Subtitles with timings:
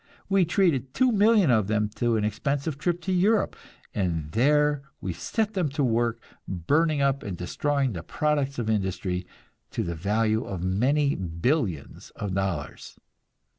[0.29, 3.55] We treated two million of them to an expensive trip to Europe,
[3.93, 9.27] and there we set them to work burning up and destroying the products of industry,
[9.69, 12.97] to the value of many billions of dollars.